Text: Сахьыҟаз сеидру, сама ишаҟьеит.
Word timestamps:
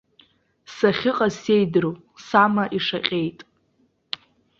Сахьыҟаз 0.75 1.33
сеидру, 1.41 1.91
сама 2.27 2.63
ишаҟьеит. 2.77 3.39